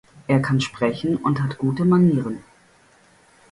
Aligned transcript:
Er 0.25 0.39
kann 0.41 0.59
sprechen 0.59 1.15
und 1.17 1.39
hat 1.43 1.59
gute 1.59 1.85
Manieren. 1.85 2.43